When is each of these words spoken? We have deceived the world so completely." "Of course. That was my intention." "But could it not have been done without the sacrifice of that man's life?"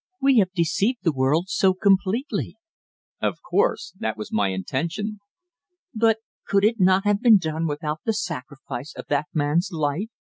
We 0.19 0.39
have 0.39 0.51
deceived 0.53 1.03
the 1.03 1.11
world 1.13 1.47
so 1.47 1.75
completely." 1.75 2.57
"Of 3.21 3.37
course. 3.47 3.93
That 3.99 4.17
was 4.17 4.31
my 4.33 4.47
intention." 4.47 5.19
"But 5.93 6.17
could 6.47 6.63
it 6.65 6.79
not 6.79 7.03
have 7.05 7.21
been 7.21 7.37
done 7.37 7.67
without 7.67 8.01
the 8.03 8.13
sacrifice 8.13 8.95
of 8.95 9.05
that 9.09 9.27
man's 9.33 9.69
life?" 9.71 10.09